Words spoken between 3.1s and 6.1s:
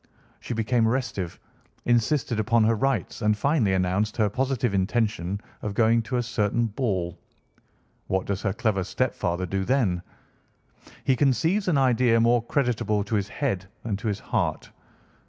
and finally announced her positive intention of going